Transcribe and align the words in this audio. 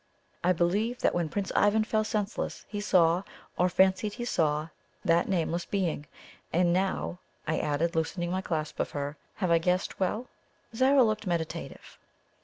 I 0.43 0.51
believe 0.51 0.97
that 1.01 1.13
when 1.13 1.29
Prince 1.29 1.51
Ivan 1.55 1.83
fell 1.83 2.03
senseless, 2.03 2.65
he 2.67 2.81
saw, 2.81 3.21
or 3.55 3.69
fancied 3.69 4.15
he 4.15 4.25
saw, 4.25 4.69
that 5.05 5.29
nameless 5.29 5.65
being. 5.65 6.07
And 6.51 6.73
now," 6.73 7.19
I 7.47 7.59
added, 7.59 7.95
loosening 7.95 8.31
my 8.31 8.41
clasp 8.41 8.79
of 8.79 8.89
her, 8.89 9.15
"have 9.35 9.51
I 9.51 9.59
guessed 9.59 9.99
well?" 9.99 10.27
Zara 10.75 11.03
looked 11.03 11.27
meditative. 11.27 11.99